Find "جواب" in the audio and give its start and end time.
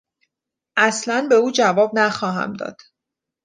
1.51-1.91